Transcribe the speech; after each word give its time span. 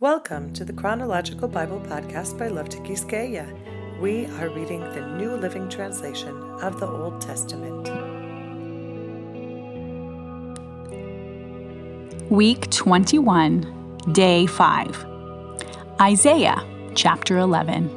Welcome 0.00 0.52
to 0.54 0.64
the 0.64 0.72
Chronological 0.72 1.46
Bible 1.46 1.78
Podcast 1.78 2.36
by 2.36 2.48
Love 2.48 2.68
to 2.70 2.78
Quisqueya. 2.78 4.00
We 4.00 4.26
are 4.26 4.48
reading 4.48 4.80
the 4.80 5.06
New 5.16 5.36
Living 5.36 5.68
Translation 5.68 6.36
of 6.60 6.80
the 6.80 6.88
Old 6.88 7.20
Testament. 7.20 7.88
Week 12.28 12.68
21, 12.70 14.00
Day 14.10 14.46
5. 14.46 15.06
Isaiah 16.00 16.90
chapter 16.96 17.38
11. 17.38 17.88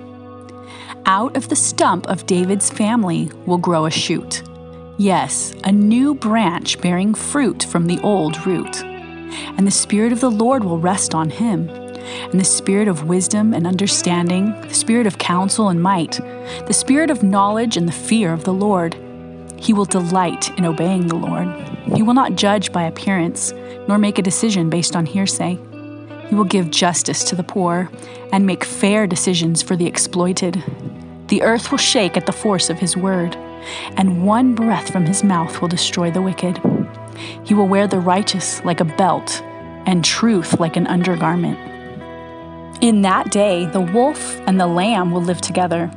Out 1.07 1.36
of 1.36 1.50
the 1.50 1.55
stump 1.55 2.07
of 2.07 2.27
David's 2.27 2.70
family 2.70 3.32
will 3.48 3.57
grow 3.57 3.88
a 3.88 3.91
shoot. 3.91 4.43
Yes, 5.00 5.55
a 5.64 5.71
new 5.71 6.14
branch 6.14 6.79
bearing 6.79 7.16
fruit 7.16 7.64
from 7.64 7.88
the 7.88 8.00
old 8.02 8.45
root. 8.45 8.84
And 8.84 9.66
the 9.66 9.71
Spirit 9.71 10.14
of 10.14 10.21
the 10.21 10.32
Lord 10.32 10.64
will 10.64 10.79
rest 10.79 11.16
on 11.16 11.32
him 11.32 11.86
and 12.31 12.39
the 12.39 12.45
spirit 12.45 12.87
of 12.87 13.07
wisdom 13.07 13.54
and 13.54 13.68
understanding, 13.68 14.59
the 14.61 14.73
spirit 14.73 15.07
of 15.07 15.18
counsel 15.18 15.69
and 15.69 15.82
might, 15.82 16.19
the 16.65 16.73
spirit 16.73 17.09
of 17.09 17.23
knowledge 17.23 17.77
and 17.77 17.87
the 17.87 17.93
fear 17.93 18.33
of 18.33 18.43
the 18.43 18.54
Lord. 18.54 18.95
He 19.57 19.73
will 19.73 19.86
delight 19.86 20.49
in 20.57 20.65
obeying 20.65 21.07
the 21.07 21.15
Lord. 21.15 21.47
He 21.96 22.04
will 22.04 22.13
not 22.13 22.35
judge 22.35 22.71
by 22.71 22.83
appearance, 22.83 23.54
nor 23.87 23.97
make 23.97 24.19
a 24.19 24.21
decision 24.21 24.69
based 24.69 24.96
on 24.96 25.05
hearsay. 25.05 25.57
He 26.29 26.35
will 26.35 26.43
give 26.43 26.69
justice 26.69 27.23
to 27.25 27.35
the 27.35 27.43
poor 27.43 27.89
and 28.32 28.46
make 28.46 28.63
fair 28.63 29.07
decisions 29.07 29.61
for 29.61 29.75
the 29.75 29.87
exploited. 29.87 30.63
The 31.27 31.41
earth 31.41 31.71
will 31.71 31.77
shake 31.77 32.17
at 32.17 32.25
the 32.25 32.31
force 32.31 32.69
of 32.69 32.80
his 32.80 32.95
word, 32.95 33.35
and 33.97 34.25
one 34.25 34.55
breath 34.55 34.91
from 34.91 35.05
his 35.05 35.23
mouth 35.23 35.61
will 35.61 35.67
destroy 35.67 36.11
the 36.11 36.21
wicked. 36.21 36.61
He 37.44 37.53
will 37.53 37.67
wear 37.67 37.88
the 37.88 37.99
righteous 37.99 38.63
like 38.63 38.80
a 38.80 38.85
belt, 38.85 39.41
and 39.85 40.03
truth 40.03 40.59
like 40.59 40.75
an 40.75 40.88
undergarment. 40.88 41.58
In 42.80 43.02
that 43.02 43.31
day, 43.31 43.66
the 43.66 43.81
wolf 43.81 44.39
and 44.47 44.59
the 44.59 44.67
lamb 44.67 45.11
will 45.11 45.23
live 45.23 45.41
together. 45.41 45.89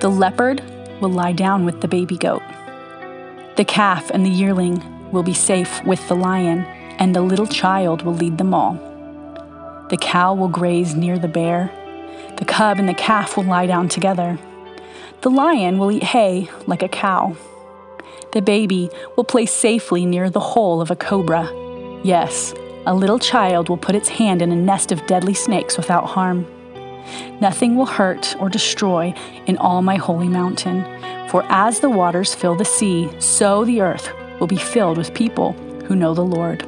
The 0.00 0.08
leopard 0.08 0.62
will 1.00 1.10
lie 1.10 1.32
down 1.32 1.66
with 1.66 1.82
the 1.82 1.88
baby 1.88 2.16
goat. 2.16 2.42
The 3.56 3.64
calf 3.66 4.10
and 4.10 4.24
the 4.24 4.30
yearling 4.30 4.82
will 5.12 5.22
be 5.22 5.34
safe 5.34 5.84
with 5.84 6.08
the 6.08 6.16
lion, 6.16 6.64
and 6.98 7.14
the 7.14 7.20
little 7.20 7.46
child 7.46 8.02
will 8.02 8.14
lead 8.14 8.38
them 8.38 8.54
all. 8.54 8.74
The 9.90 9.98
cow 10.00 10.32
will 10.34 10.48
graze 10.48 10.94
near 10.94 11.18
the 11.18 11.28
bear. 11.28 11.70
The 12.38 12.46
cub 12.46 12.78
and 12.78 12.88
the 12.88 12.94
calf 12.94 13.36
will 13.36 13.44
lie 13.44 13.66
down 13.66 13.90
together. 13.90 14.38
The 15.20 15.30
lion 15.30 15.78
will 15.78 15.92
eat 15.92 16.04
hay 16.04 16.48
like 16.66 16.82
a 16.82 16.88
cow. 16.88 17.36
The 18.32 18.40
baby 18.40 18.88
will 19.14 19.24
play 19.24 19.44
safely 19.44 20.06
near 20.06 20.30
the 20.30 20.40
hole 20.40 20.80
of 20.80 20.90
a 20.90 20.96
cobra. 20.96 21.50
Yes, 22.02 22.54
a 22.86 22.94
little 22.94 23.18
child 23.18 23.68
will 23.68 23.76
put 23.76 23.94
its 23.94 24.08
hand 24.08 24.42
in 24.42 24.52
a 24.52 24.56
nest 24.56 24.92
of 24.92 25.06
deadly 25.06 25.34
snakes 25.34 25.76
without 25.76 26.06
harm. 26.06 26.46
Nothing 27.40 27.76
will 27.76 27.86
hurt 27.86 28.36
or 28.38 28.48
destroy 28.48 29.14
in 29.46 29.56
all 29.58 29.82
my 29.82 29.96
holy 29.96 30.28
mountain, 30.28 30.84
for 31.28 31.44
as 31.48 31.80
the 31.80 31.90
waters 31.90 32.34
fill 32.34 32.54
the 32.54 32.64
sea, 32.64 33.10
so 33.18 33.64
the 33.64 33.80
earth 33.80 34.10
will 34.38 34.46
be 34.46 34.56
filled 34.56 34.98
with 34.98 35.14
people 35.14 35.52
who 35.86 35.96
know 35.96 36.14
the 36.14 36.24
Lord. 36.24 36.62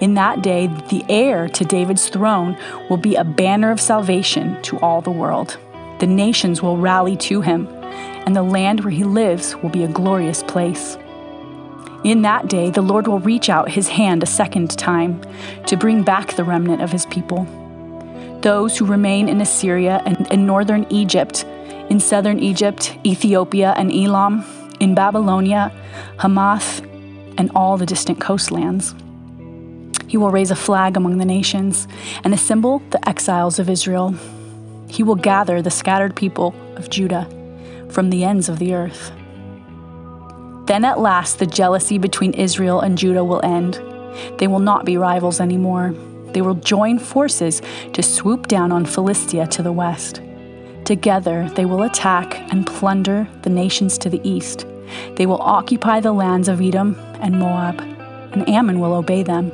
In 0.00 0.14
that 0.14 0.42
day, 0.42 0.66
the 0.66 1.04
heir 1.08 1.48
to 1.48 1.64
David's 1.64 2.08
throne 2.08 2.56
will 2.88 2.96
be 2.96 3.16
a 3.16 3.24
banner 3.24 3.70
of 3.70 3.80
salvation 3.80 4.60
to 4.62 4.78
all 4.78 5.00
the 5.00 5.10
world. 5.10 5.58
The 5.98 6.06
nations 6.06 6.62
will 6.62 6.76
rally 6.76 7.16
to 7.18 7.40
him, 7.40 7.66
and 8.26 8.36
the 8.36 8.42
land 8.42 8.80
where 8.80 8.92
he 8.92 9.04
lives 9.04 9.56
will 9.56 9.70
be 9.70 9.82
a 9.82 9.88
glorious 9.88 10.42
place. 10.42 10.98
In 12.04 12.22
that 12.22 12.48
day, 12.48 12.70
the 12.70 12.82
Lord 12.82 13.08
will 13.08 13.18
reach 13.18 13.48
out 13.48 13.70
his 13.70 13.88
hand 13.88 14.22
a 14.22 14.26
second 14.26 14.70
time 14.78 15.20
to 15.66 15.76
bring 15.76 16.02
back 16.02 16.34
the 16.34 16.44
remnant 16.44 16.82
of 16.82 16.92
his 16.92 17.06
people. 17.06 17.46
Those 18.42 18.76
who 18.76 18.84
remain 18.84 19.28
in 19.28 19.40
Assyria 19.40 20.02
and 20.06 20.30
in 20.32 20.46
northern 20.46 20.86
Egypt, 20.90 21.44
in 21.88 21.98
southern 21.98 22.38
Egypt, 22.38 22.96
Ethiopia, 23.04 23.74
and 23.76 23.92
Elam, 23.92 24.44
in 24.78 24.94
Babylonia, 24.94 25.72
Hamath, 26.18 26.80
and 27.38 27.50
all 27.54 27.76
the 27.76 27.86
distant 27.86 28.20
coastlands. 28.20 28.94
He 30.06 30.16
will 30.16 30.30
raise 30.30 30.50
a 30.50 30.56
flag 30.56 30.96
among 30.96 31.18
the 31.18 31.24
nations 31.24 31.88
and 32.22 32.32
assemble 32.32 32.80
the 32.90 33.08
exiles 33.08 33.58
of 33.58 33.68
Israel. 33.68 34.14
He 34.88 35.02
will 35.02 35.16
gather 35.16 35.60
the 35.60 35.70
scattered 35.70 36.14
people 36.14 36.54
of 36.76 36.90
Judah 36.90 37.26
from 37.90 38.10
the 38.10 38.24
ends 38.24 38.48
of 38.48 38.58
the 38.58 38.74
earth. 38.74 39.10
Then 40.66 40.84
at 40.84 41.00
last 41.00 41.38
the 41.38 41.46
jealousy 41.46 41.96
between 41.98 42.32
Israel 42.34 42.80
and 42.80 42.98
Judah 42.98 43.24
will 43.24 43.40
end. 43.44 43.80
They 44.38 44.48
will 44.48 44.58
not 44.58 44.84
be 44.84 44.96
rivals 44.96 45.40
anymore. 45.40 45.94
They 46.32 46.42
will 46.42 46.54
join 46.54 46.98
forces 46.98 47.62
to 47.92 48.02
swoop 48.02 48.48
down 48.48 48.72
on 48.72 48.84
Philistia 48.84 49.46
to 49.48 49.62
the 49.62 49.72
west. 49.72 50.20
Together 50.84 51.48
they 51.54 51.64
will 51.64 51.82
attack 51.82 52.38
and 52.52 52.66
plunder 52.66 53.28
the 53.42 53.50
nations 53.50 53.96
to 53.98 54.10
the 54.10 54.20
east. 54.28 54.66
They 55.14 55.26
will 55.26 55.40
occupy 55.40 56.00
the 56.00 56.12
lands 56.12 56.48
of 56.48 56.60
Edom 56.60 56.96
and 57.20 57.38
Moab, 57.38 57.80
and 58.32 58.48
Ammon 58.48 58.80
will 58.80 58.94
obey 58.94 59.22
them. 59.22 59.52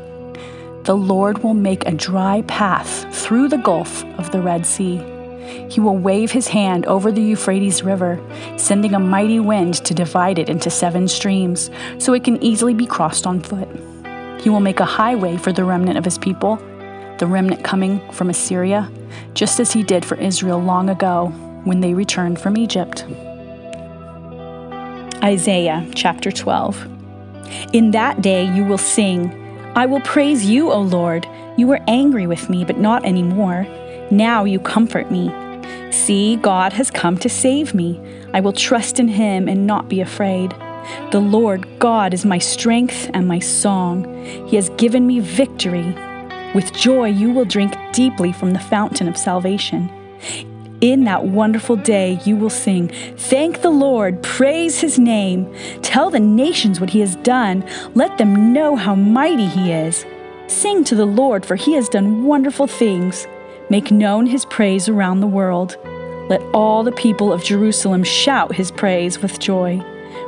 The 0.85 0.97
Lord 0.97 1.45
will 1.45 1.55
make 1.55 1.87
a 1.87 1.93
dry 1.93 2.43
path 2.43 3.15
through 3.15 3.49
the 3.49 3.59
gulf 3.59 4.05
of 4.19 4.33
the 4.33 4.41
Red 4.41 4.67
Sea. 4.67 4.99
He 5.71 5.81
will 5.81 5.97
wave 5.97 6.31
his 6.31 6.49
hand 6.49 6.87
over 6.87 7.11
the 7.11 7.23
Euphrates 7.23 7.83
River, 7.83 8.21
sending 8.57 8.95
a 8.95 8.99
mighty 8.99 9.41
wind 9.41 9.75
to 9.85 9.95
divide 9.95 10.39
it 10.39 10.49
into 10.49 10.71
seven 10.71 11.09
streams, 11.09 11.71
so 11.99 12.13
it 12.13 12.25
can 12.25 12.43
easily 12.43 12.75
be 12.75 12.87
crossed 12.87 13.27
on 13.27 13.41
foot. 13.41 13.69
He 14.41 14.51
will 14.51 14.61
make 14.61 14.81
a 14.81 14.85
highway 14.85 15.37
for 15.37 15.53
the 15.53 15.65
remnant 15.65 15.99
of 15.99 16.05
his 16.05 16.19
people, 16.19 16.57
the 17.19 17.27
remnant 17.27 17.63
coming 17.65 18.01
from 18.13 18.31
Assyria, 18.31 18.91
just 19.35 19.61
as 19.61 19.73
he 19.73 19.83
did 19.83 20.05
for 20.05 20.17
Israel 20.17 20.59
long 20.59 20.91
ago 20.91 21.29
when 21.65 21.81
they 21.81 21.95
returned 21.95 22.41
from 22.41 22.57
Egypt. 22.57 23.05
Isaiah 25.23 25.87
chapter 25.95 26.33
12. 26.33 26.89
In 27.73 27.93
that 27.93 28.23
day 28.23 28.45
you 28.53 28.65
will 28.65 28.79
sing, 28.79 29.39
I 29.77 29.87
will 29.87 30.01
praise 30.01 30.45
you, 30.45 30.71
O 30.71 30.81
Lord. 30.81 31.27
You 31.57 31.67
were 31.69 31.81
angry 31.87 32.27
with 32.27 32.51
me, 32.51 32.65
but 32.65 32.79
not 32.79 33.05
anymore. 33.05 33.67
Now 34.13 34.45
you 34.45 34.61
comfort 34.61 35.11
me. 35.11 35.33
See, 35.91 36.37
God 36.37 36.75
has 36.75 36.91
come 36.91 37.17
to 37.17 37.31
save 37.31 37.73
me. 37.73 37.99
I 38.35 38.41
will 38.41 38.53
trust 38.53 39.01
in 39.01 39.09
him 39.09 39.49
and 39.49 39.67
not 39.67 39.89
be 39.89 40.03
afraid. 40.03 40.55
The 41.13 41.21
Lord 41.21 41.67
God 41.79 42.13
is 42.13 42.27
my 42.27 42.37
strength 42.37 43.11
and 43.15 43.27
my 43.27 43.39
song. 43.39 44.05
He 44.47 44.57
has 44.57 44.69
given 44.77 45.07
me 45.07 45.21
victory. 45.21 45.97
With 46.55 46.75
joy, 46.75 47.07
you 47.07 47.31
will 47.31 47.47
drink 47.47 47.75
deeply 47.95 48.35
from 48.35 48.53
the 48.53 48.59
fountain 48.59 49.09
of 49.09 49.17
salvation. 49.17 49.91
In 50.83 51.05
that 51.05 51.25
wonderful 51.25 51.77
day, 51.77 52.21
you 52.27 52.37
will 52.37 52.51
sing, 52.51 52.89
Thank 53.17 53.63
the 53.63 53.71
Lord, 53.71 54.23
praise 54.23 54.79
his 54.79 54.99
name. 54.99 55.51
Tell 55.81 56.11
the 56.11 56.21
nations 56.21 56.81
what 56.81 56.91
he 56.91 57.01
has 57.01 57.17
done. 57.17 57.65
Let 57.95 58.19
them 58.19 58.53
know 58.53 58.77
how 58.77 58.95
mighty 58.95 59.47
he 59.47 59.73
is. 59.73 60.05
Sing 60.49 60.85
to 60.85 60.95
the 60.95 61.07
Lord, 61.07 61.47
for 61.47 61.57
he 61.57 61.73
has 61.73 61.89
done 61.89 62.25
wonderful 62.25 62.67
things. 62.67 63.27
Make 63.73 63.91
known 63.91 64.27
his 64.27 64.45
praise 64.45 64.87
around 64.87 65.21
the 65.21 65.27
world. 65.27 65.79
Let 66.29 66.43
all 66.53 66.85
the 66.85 66.93
people 66.93 67.33
of 67.33 67.43
Jerusalem 67.43 68.05
shout 68.05 68.55
his 68.55 68.71
praise 68.71 69.23
with 69.23 69.39
joy. 69.39 69.81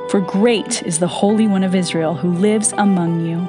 For 0.09 0.19
great 0.19 0.83
is 0.85 0.99
the 0.99 1.09
Holy 1.09 1.47
One 1.47 1.63
of 1.63 1.75
Israel 1.75 2.15
who 2.15 2.33
lives 2.33 2.73
among 2.79 3.27
you. 3.27 3.47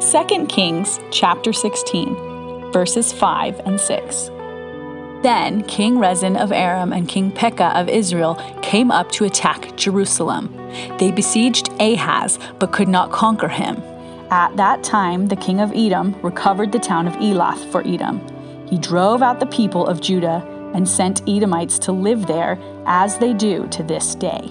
2 0.00 0.46
Kings 0.46 1.00
chapter 1.10 1.52
16, 1.52 2.70
verses 2.70 3.12
5 3.12 3.60
and 3.66 3.80
6. 3.80 4.30
Then 5.24 5.64
King 5.64 5.98
Rezin 5.98 6.36
of 6.36 6.52
Aram 6.52 6.92
and 6.92 7.08
King 7.08 7.32
Pekah 7.32 7.76
of 7.76 7.88
Israel 7.88 8.36
came 8.62 8.92
up 8.92 9.10
to 9.10 9.24
attack 9.24 9.74
Jerusalem. 9.74 10.54
They 10.98 11.10
besieged 11.10 11.68
Ahaz, 11.80 12.38
but 12.60 12.70
could 12.70 12.86
not 12.86 13.10
conquer 13.10 13.48
him. 13.48 13.82
At 14.30 14.56
that 14.56 14.82
time, 14.82 15.28
the 15.28 15.36
king 15.36 15.60
of 15.60 15.72
Edom 15.74 16.18
recovered 16.22 16.72
the 16.72 16.78
town 16.78 17.06
of 17.06 17.14
Elath 17.14 17.70
for 17.70 17.86
Edom. 17.86 18.20
He 18.68 18.78
drove 18.78 19.22
out 19.22 19.40
the 19.40 19.46
people 19.46 19.86
of 19.86 20.00
Judah 20.00 20.42
and 20.74 20.88
sent 20.88 21.28
Edomites 21.28 21.78
to 21.80 21.92
live 21.92 22.26
there, 22.26 22.58
as 22.86 23.18
they 23.18 23.32
do 23.32 23.66
to 23.68 23.82
this 23.82 24.14
day. 24.14 24.50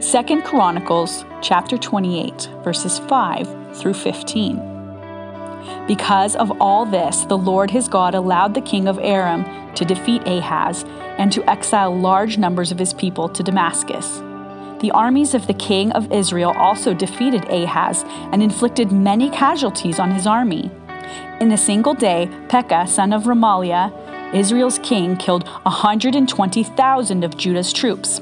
2 0.00 0.42
Chronicles 0.42 1.24
chapter 1.40 1.78
28 1.78 2.50
verses 2.62 2.98
5 2.98 3.76
through 3.76 3.94
15. 3.94 4.56
Because 5.86 6.36
of 6.36 6.60
all 6.60 6.84
this, 6.84 7.24
the 7.26 7.38
Lord 7.38 7.70
his 7.70 7.88
God 7.88 8.14
allowed 8.14 8.54
the 8.54 8.60
king 8.60 8.88
of 8.88 8.98
Aram 8.98 9.44
to 9.74 9.84
defeat 9.84 10.26
Ahaz 10.26 10.84
and 11.18 11.32
to 11.32 11.48
exile 11.48 11.96
large 11.96 12.36
numbers 12.36 12.72
of 12.72 12.78
his 12.78 12.92
people 12.92 13.28
to 13.28 13.42
Damascus. 13.42 14.20
The 14.82 14.90
armies 14.90 15.32
of 15.32 15.46
the 15.46 15.54
king 15.54 15.92
of 15.92 16.10
Israel 16.10 16.52
also 16.56 16.92
defeated 16.92 17.44
Ahaz 17.44 18.04
and 18.32 18.42
inflicted 18.42 18.90
many 18.90 19.30
casualties 19.30 20.00
on 20.00 20.10
his 20.10 20.26
army. 20.26 20.72
In 21.40 21.52
a 21.52 21.56
single 21.56 21.94
day, 21.94 22.28
Pekah, 22.48 22.88
son 22.88 23.12
of 23.12 23.22
Remaliah, 23.22 23.92
Israel's 24.34 24.80
king, 24.80 25.16
killed 25.16 25.46
120,000 25.46 27.22
of 27.22 27.36
Judah's 27.36 27.72
troops. 27.72 28.20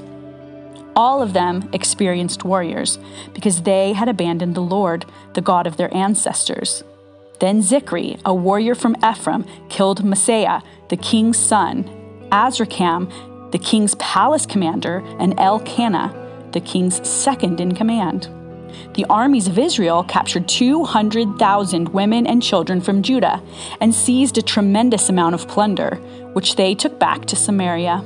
All 0.94 1.22
of 1.22 1.32
them 1.32 1.70
experienced 1.72 2.44
warriors, 2.44 2.98
because 3.32 3.62
they 3.62 3.94
had 3.94 4.10
abandoned 4.10 4.54
the 4.54 4.60
Lord, 4.60 5.06
the 5.32 5.40
God 5.40 5.66
of 5.66 5.78
their 5.78 5.92
ancestors. 5.94 6.84
Then 7.38 7.62
Zichri, 7.62 8.20
a 8.26 8.34
warrior 8.34 8.74
from 8.74 8.96
Ephraim, 9.02 9.46
killed 9.70 10.04
Maaseiah, 10.04 10.62
the 10.90 10.98
king's 10.98 11.38
son, 11.38 11.84
Azrikam, 12.30 13.10
the 13.50 13.58
king's 13.58 13.94
palace 13.94 14.44
commander, 14.44 15.02
and 15.18 15.40
Elkanah, 15.40 16.19
the 16.52 16.60
king's 16.60 17.06
second 17.08 17.60
in 17.60 17.74
command. 17.74 18.28
The 18.94 19.06
armies 19.06 19.46
of 19.46 19.58
Israel 19.58 20.04
captured 20.04 20.48
200,000 20.48 21.88
women 21.90 22.26
and 22.26 22.42
children 22.42 22.80
from 22.80 23.02
Judah 23.02 23.42
and 23.80 23.94
seized 23.94 24.38
a 24.38 24.42
tremendous 24.42 25.08
amount 25.08 25.34
of 25.34 25.48
plunder, 25.48 25.96
which 26.32 26.56
they 26.56 26.74
took 26.74 26.98
back 26.98 27.24
to 27.26 27.36
Samaria. 27.36 28.04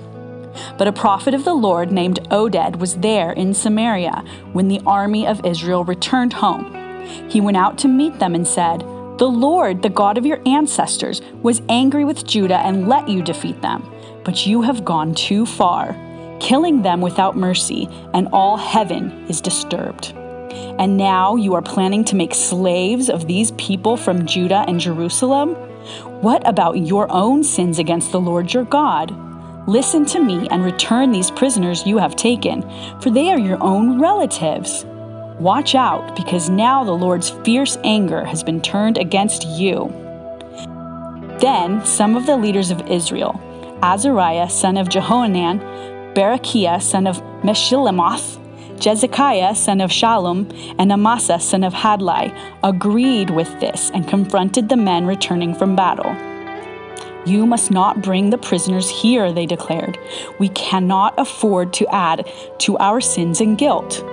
But 0.79 0.89
a 0.89 0.93
prophet 0.93 1.35
of 1.35 1.45
the 1.45 1.55
Lord 1.55 1.91
named 1.91 2.21
Oded 2.31 2.79
was 2.79 2.97
there 2.97 3.33
in 3.33 3.55
Samaria 3.55 4.25
when 4.53 4.69
the 4.69 4.81
army 4.87 5.27
of 5.27 5.45
Israel 5.45 5.85
returned 5.85 6.35
home. 6.35 6.73
He 7.29 7.41
went 7.41 7.57
out 7.57 7.79
to 7.79 7.89
meet 7.89 8.19
them 8.19 8.35
and 8.35 8.47
said, 8.47 8.81
The 9.19 9.29
Lord, 9.29 9.83
the 9.83 9.89
God 9.91 10.17
of 10.17 10.27
your 10.27 10.41
ancestors, 10.47 11.21
was 11.43 11.63
angry 11.69 12.05
with 12.05 12.27
Judah 12.27 12.59
and 12.59 12.89
let 12.89 13.09
you 13.09 13.23
defeat 13.23 13.61
them, 13.63 13.91
but 14.25 14.47
you 14.47 14.63
have 14.63 14.85
gone 14.85 15.15
too 15.15 15.45
far, 15.45 15.93
killing 16.41 16.83
them 16.83 17.01
without 17.01 17.37
mercy, 17.37 17.89
and 18.13 18.29
all 18.33 18.57
heaven 18.57 19.27
is 19.29 19.41
disturbed. 19.41 20.13
And 20.79 20.97
now 20.97 21.37
you 21.37 21.55
are 21.55 21.63
planning 21.63 22.05
to 22.05 22.17
make 22.17 22.35
slaves 22.35 23.09
of 23.09 23.27
these 23.27 23.53
people 23.53 23.97
from 23.97 24.27
Judah 24.27 24.65
and 24.67 24.81
Jerusalem? 24.81 25.55
What 26.21 26.47
about 26.49 26.79
your 26.79 27.11
own 27.11 27.45
sins 27.45 27.79
against 27.79 28.13
the 28.13 28.21
Lord 28.21 28.53
your 28.53 28.65
God? 28.65 29.15
Listen 29.69 30.05
to 30.07 30.21
me 30.21 30.49
and 30.51 30.65
return 30.65 31.11
these 31.11 31.31
prisoners 31.31 31.87
you 31.87 31.99
have 31.99 32.17
taken, 32.17 32.63
for 33.01 33.11
they 33.11 33.31
are 33.31 33.39
your 33.39 33.63
own 33.63 34.01
relatives. 34.01 34.85
Watch 35.41 35.75
out, 35.75 36.15
because 36.17 36.51
now 36.51 36.85
the 36.85 36.93
Lord's 36.93 37.31
fierce 37.31 37.79
anger 37.83 38.25
has 38.25 38.43
been 38.43 38.61
turned 38.61 38.99
against 38.99 39.47
you. 39.47 39.93
Then 41.41 41.85
some 41.85 42.17
of 42.17 42.27
the 42.27 42.37
leaders 42.37 42.71
of 42.71 42.89
Israel, 42.89 43.41
Azariah 43.83 44.49
son 44.49 44.77
of 44.77 44.89
Jehohanan, 44.89 45.61
Berekiah 46.15 46.81
son 46.81 47.07
of 47.09 47.21
Meshillemoth, 47.43 48.39
Jehizkiah 48.79 49.57
son 49.57 49.81
of 49.81 49.91
Shallum, 49.91 50.53
and 50.79 50.93
Amasa 50.93 51.41
son 51.41 51.65
of 51.65 51.75
Hadlai, 51.75 52.31
agreed 52.63 53.31
with 53.31 53.49
this 53.59 53.91
and 53.91 54.07
confronted 54.07 54.69
the 54.69 54.77
men 54.77 55.07
returning 55.07 55.55
from 55.55 55.75
battle. 55.75 56.15
You 57.27 57.47
must 57.47 57.71
not 57.71 58.03
bring 58.03 58.31
the 58.31 58.39
prisoners 58.39 58.89
here, 58.89 59.33
they 59.33 59.47
declared. 59.47 59.99
We 60.39 60.51
cannot 60.51 61.15
afford 61.19 61.73
to 61.75 61.87
add 61.93 62.31
to 62.59 62.77
our 62.79 63.01
sins 63.01 63.41
and 63.41 63.59
guilt. 63.59 64.05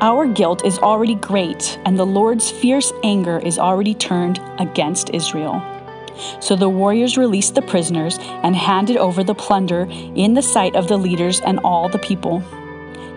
Our 0.00 0.26
guilt 0.26 0.64
is 0.64 0.78
already 0.78 1.16
great, 1.16 1.76
and 1.84 1.98
the 1.98 2.06
Lord's 2.06 2.50
fierce 2.50 2.92
anger 3.02 3.38
is 3.38 3.58
already 3.58 3.94
turned 3.94 4.40
against 4.58 5.10
Israel. 5.12 5.60
So 6.40 6.56
the 6.56 6.68
warriors 6.68 7.16
released 7.16 7.54
the 7.54 7.62
prisoners 7.62 8.18
and 8.20 8.54
handed 8.56 8.96
over 8.96 9.22
the 9.22 9.34
plunder 9.34 9.86
in 9.90 10.34
the 10.34 10.42
sight 10.42 10.76
of 10.76 10.88
the 10.88 10.96
leaders 10.96 11.40
and 11.40 11.58
all 11.60 11.88
the 11.88 11.98
people. 11.98 12.42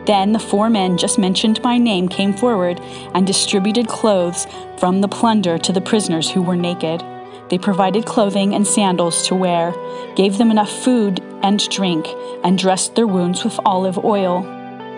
Then 0.05 0.31
the 0.31 0.39
four 0.39 0.69
men 0.69 0.97
just 0.97 1.19
mentioned 1.19 1.61
by 1.61 1.77
name 1.77 2.07
came 2.07 2.33
forward 2.33 2.79
and 3.13 3.27
distributed 3.27 3.87
clothes 3.87 4.47
from 4.77 5.01
the 5.01 5.07
plunder 5.07 5.57
to 5.59 5.71
the 5.71 5.81
prisoners 5.81 6.29
who 6.29 6.41
were 6.41 6.55
naked. 6.55 7.03
They 7.49 7.57
provided 7.57 8.05
clothing 8.05 8.55
and 8.55 8.65
sandals 8.65 9.27
to 9.27 9.35
wear, 9.35 9.73
gave 10.15 10.37
them 10.37 10.51
enough 10.51 10.71
food 10.71 11.19
and 11.43 11.67
drink, 11.69 12.07
and 12.43 12.57
dressed 12.57 12.95
their 12.95 13.07
wounds 13.07 13.43
with 13.43 13.59
olive 13.65 14.03
oil. 14.03 14.41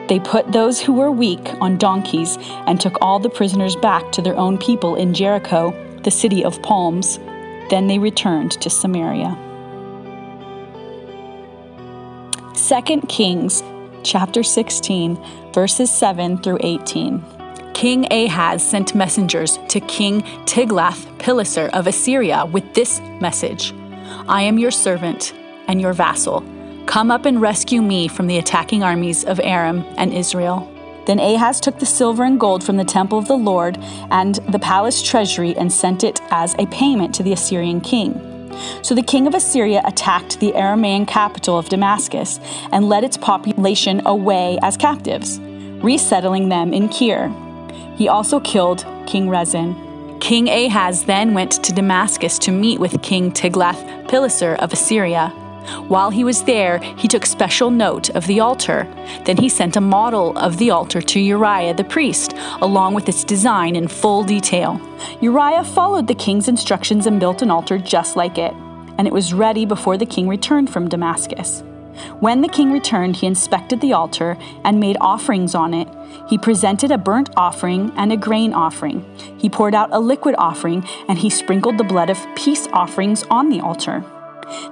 They 0.07 0.19
put 0.19 0.51
those 0.51 0.81
who 0.81 0.93
were 0.93 1.11
weak 1.11 1.53
on 1.61 1.77
donkeys 1.77 2.37
and 2.67 2.79
took 2.79 2.97
all 3.01 3.19
the 3.19 3.29
prisoners 3.29 3.75
back 3.75 4.11
to 4.13 4.21
their 4.21 4.35
own 4.35 4.57
people 4.57 4.95
in 4.95 5.13
Jericho, 5.13 5.73
the 6.03 6.11
city 6.11 6.45
of 6.45 6.61
palms. 6.61 7.19
Then 7.69 7.87
they 7.87 7.99
returned 7.99 8.51
to 8.61 8.69
Samaria. 8.69 9.37
2 12.55 13.01
Kings 13.07 13.63
chapter 14.03 14.43
16, 14.43 15.17
verses 15.53 15.91
7 15.91 16.37
through 16.37 16.57
18. 16.61 17.23
King 17.73 18.11
Ahaz 18.11 18.67
sent 18.67 18.95
messengers 18.95 19.57
to 19.69 19.79
King 19.81 20.21
Tiglath-Pileser 20.45 21.69
of 21.73 21.87
Assyria 21.87 22.45
with 22.45 22.73
this 22.73 22.99
message 23.19 23.73
I 24.27 24.43
am 24.43 24.59
your 24.59 24.71
servant 24.71 25.33
and 25.67 25.81
your 25.81 25.93
vassal. 25.93 26.43
Come 26.85 27.11
up 27.11 27.25
and 27.25 27.41
rescue 27.41 27.81
me 27.81 28.07
from 28.07 28.27
the 28.27 28.37
attacking 28.37 28.83
armies 28.83 29.23
of 29.25 29.39
Aram 29.39 29.83
and 29.97 30.13
Israel. 30.13 30.72
Then 31.05 31.19
Ahaz 31.19 31.59
took 31.59 31.79
the 31.79 31.85
silver 31.85 32.23
and 32.23 32.39
gold 32.39 32.63
from 32.63 32.77
the 32.77 32.85
temple 32.85 33.17
of 33.17 33.27
the 33.27 33.37
Lord 33.37 33.77
and 34.11 34.35
the 34.35 34.59
palace 34.59 35.01
treasury 35.01 35.55
and 35.57 35.71
sent 35.71 36.03
it 36.03 36.21
as 36.31 36.55
a 36.57 36.65
payment 36.67 37.13
to 37.15 37.23
the 37.23 37.33
Assyrian 37.33 37.81
king. 37.81 38.29
So 38.83 38.93
the 38.95 39.01
king 39.01 39.27
of 39.27 39.33
Assyria 39.33 39.81
attacked 39.85 40.39
the 40.39 40.51
Aramaean 40.51 41.07
capital 41.07 41.57
of 41.57 41.69
Damascus 41.69 42.39
and 42.71 42.87
led 42.87 43.03
its 43.03 43.17
population 43.17 44.01
away 44.05 44.59
as 44.61 44.77
captives, 44.77 45.39
resettling 45.39 46.49
them 46.49 46.71
in 46.73 46.87
Kir. 46.87 47.29
He 47.97 48.07
also 48.07 48.39
killed 48.39 48.85
King 49.07 49.29
Rezin. 49.29 50.19
King 50.19 50.47
Ahaz 50.47 51.03
then 51.03 51.33
went 51.33 51.63
to 51.63 51.73
Damascus 51.73 52.39
to 52.39 52.51
meet 52.51 52.79
with 52.79 53.01
King 53.01 53.31
Tiglath-Pileser 53.31 54.55
of 54.55 54.71
Assyria. 54.71 55.33
While 55.87 56.09
he 56.09 56.23
was 56.23 56.43
there, 56.43 56.79
he 56.97 57.07
took 57.07 57.25
special 57.25 57.71
note 57.71 58.09
of 58.11 58.27
the 58.27 58.39
altar. 58.39 58.87
Then 59.25 59.37
he 59.37 59.49
sent 59.49 59.75
a 59.75 59.81
model 59.81 60.37
of 60.37 60.57
the 60.57 60.71
altar 60.71 61.01
to 61.01 61.19
Uriah 61.19 61.73
the 61.73 61.83
priest, 61.83 62.33
along 62.61 62.93
with 62.93 63.07
its 63.09 63.23
design 63.23 63.75
in 63.75 63.87
full 63.87 64.23
detail. 64.23 64.79
Uriah 65.21 65.63
followed 65.63 66.07
the 66.07 66.15
king's 66.15 66.47
instructions 66.47 67.05
and 67.05 67.19
built 67.19 67.41
an 67.41 67.51
altar 67.51 67.77
just 67.77 68.15
like 68.15 68.37
it, 68.37 68.53
and 68.97 69.07
it 69.07 69.13
was 69.13 69.33
ready 69.33 69.65
before 69.65 69.97
the 69.97 70.05
king 70.05 70.27
returned 70.27 70.69
from 70.69 70.89
Damascus. 70.89 71.63
When 72.19 72.41
the 72.41 72.49
king 72.49 72.71
returned, 72.71 73.17
he 73.17 73.27
inspected 73.27 73.79
the 73.79 73.93
altar 73.93 74.37
and 74.63 74.79
made 74.79 74.97
offerings 74.99 75.53
on 75.53 75.73
it. 75.73 75.87
He 76.27 76.37
presented 76.37 76.91
a 76.91 76.97
burnt 76.97 77.29
offering 77.37 77.91
and 77.95 78.11
a 78.11 78.17
grain 78.17 78.53
offering. 78.53 79.05
He 79.37 79.49
poured 79.49 79.75
out 79.75 79.89
a 79.91 79.99
liquid 79.99 80.35
offering, 80.37 80.87
and 81.07 81.19
he 81.19 81.29
sprinkled 81.29 81.77
the 81.77 81.83
blood 81.83 82.09
of 82.09 82.25
peace 82.35 82.67
offerings 82.73 83.23
on 83.29 83.49
the 83.49 83.59
altar. 83.59 84.03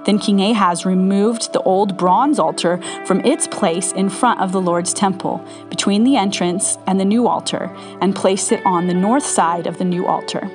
Then 0.04 0.18
King 0.18 0.40
Ahaz 0.40 0.84
removed 0.84 1.52
the 1.52 1.62
old 1.62 1.96
bronze 1.96 2.38
altar 2.38 2.80
from 3.06 3.20
its 3.20 3.46
place 3.46 3.92
in 3.92 4.08
front 4.08 4.40
of 4.40 4.52
the 4.52 4.60
Lord's 4.60 4.92
temple, 4.94 5.44
between 5.68 6.04
the 6.04 6.16
entrance 6.16 6.78
and 6.86 6.98
the 6.98 7.04
new 7.04 7.28
altar, 7.28 7.70
and 8.00 8.16
placed 8.16 8.52
it 8.52 8.64
on 8.66 8.86
the 8.86 8.94
north 8.94 9.24
side 9.24 9.66
of 9.66 9.78
the 9.78 9.84
new 9.84 10.06
altar. 10.06 10.50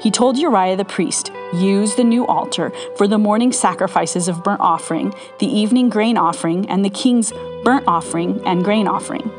He 0.00 0.10
told 0.10 0.38
Uriah 0.38 0.76
the 0.76 0.84
priest, 0.84 1.32
Use 1.54 1.96
the 1.96 2.04
new 2.04 2.26
altar 2.26 2.70
for 2.96 3.08
the 3.08 3.18
morning 3.18 3.52
sacrifices 3.52 4.28
of 4.28 4.44
burnt 4.44 4.60
offering, 4.60 5.12
the 5.38 5.46
evening 5.46 5.88
grain 5.88 6.16
offering, 6.16 6.68
and 6.70 6.84
the 6.84 6.90
king's 6.90 7.32
burnt 7.64 7.84
offering 7.88 8.40
and 8.46 8.62
grain 8.62 8.86
offering, 8.86 9.30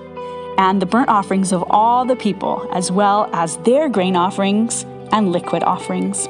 and 0.58 0.82
the 0.82 0.86
burnt 0.86 1.10
offerings 1.10 1.54
of 1.54 1.64
all 1.70 2.06
the 2.06 2.16
people, 2.16 2.68
as 2.74 2.92
well 2.92 3.30
as 3.34 3.58
their 3.58 3.88
grain 3.88 4.16
offerings 4.16 4.84
and 5.12 5.32
liquid 5.32 5.64
offerings. 5.64 6.28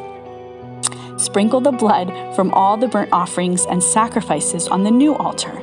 Sprinkle 1.21 1.61
the 1.61 1.71
blood 1.71 2.35
from 2.35 2.51
all 2.51 2.77
the 2.77 2.87
burnt 2.87 3.13
offerings 3.13 3.67
and 3.67 3.83
sacrifices 3.83 4.67
on 4.67 4.83
the 4.83 4.89
new 4.89 5.13
altar. 5.15 5.53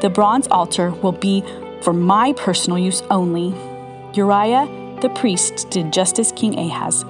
The 0.00 0.10
bronze 0.10 0.48
altar 0.48 0.90
will 0.90 1.12
be 1.12 1.44
for 1.82 1.92
my 1.92 2.32
personal 2.32 2.80
use 2.80 3.00
only. 3.10 3.54
Uriah 4.14 4.66
the 5.00 5.10
priest 5.10 5.70
did 5.70 5.92
just 5.92 6.18
as 6.18 6.32
King 6.32 6.58
Ahaz 6.58 7.04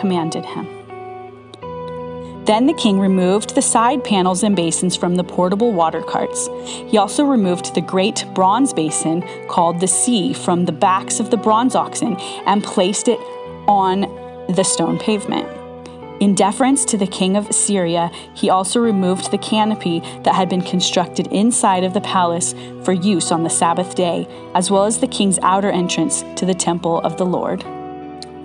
commanded 0.00 0.44
him. 0.44 0.66
Then 2.46 2.66
the 2.66 2.74
king 2.74 2.98
removed 2.98 3.54
the 3.54 3.62
side 3.62 4.02
panels 4.02 4.42
and 4.42 4.56
basins 4.56 4.96
from 4.96 5.14
the 5.14 5.24
portable 5.24 5.72
water 5.72 6.02
carts. 6.02 6.48
He 6.64 6.98
also 6.98 7.24
removed 7.24 7.74
the 7.74 7.80
great 7.80 8.24
bronze 8.34 8.72
basin 8.72 9.22
called 9.48 9.78
the 9.78 9.88
sea 9.88 10.32
from 10.32 10.64
the 10.64 10.72
backs 10.72 11.20
of 11.20 11.30
the 11.30 11.36
bronze 11.36 11.76
oxen 11.76 12.16
and 12.46 12.64
placed 12.64 13.06
it 13.06 13.20
on 13.68 14.00
the 14.48 14.64
stone 14.64 14.98
pavement. 14.98 15.65
In 16.18 16.34
deference 16.34 16.86
to 16.86 16.96
the 16.96 17.06
king 17.06 17.36
of 17.36 17.50
Assyria, 17.50 18.10
he 18.32 18.48
also 18.48 18.80
removed 18.80 19.30
the 19.30 19.36
canopy 19.36 20.00
that 20.22 20.34
had 20.34 20.48
been 20.48 20.62
constructed 20.62 21.26
inside 21.26 21.84
of 21.84 21.92
the 21.92 22.00
palace 22.00 22.54
for 22.84 22.92
use 22.92 23.30
on 23.30 23.42
the 23.42 23.50
Sabbath 23.50 23.94
day, 23.94 24.26
as 24.54 24.70
well 24.70 24.84
as 24.84 25.00
the 25.00 25.08
king's 25.08 25.38
outer 25.40 25.70
entrance 25.70 26.24
to 26.36 26.46
the 26.46 26.54
temple 26.54 27.00
of 27.00 27.18
the 27.18 27.26
Lord. 27.26 27.60